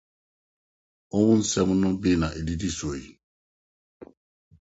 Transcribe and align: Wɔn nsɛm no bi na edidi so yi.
Wɔn 1.15 1.37
nsɛm 1.41 1.69
no 1.81 1.89
bi 2.01 2.11
na 2.19 2.27
edidi 2.39 2.69
so 2.77 2.89
yi. 3.01 3.09